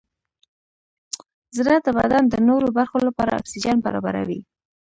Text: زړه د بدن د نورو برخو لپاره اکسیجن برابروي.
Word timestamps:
زړه 1.57 1.75
د 1.85 1.87
بدن 1.99 2.23
د 2.29 2.35
نورو 2.47 2.67
برخو 2.77 2.97
لپاره 3.07 3.31
اکسیجن 3.41 3.77
برابروي. 3.85 4.39